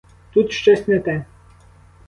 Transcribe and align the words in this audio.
Тут 0.33 0.51
щось 0.51 0.87
не 0.87 0.99
те! 0.99 1.25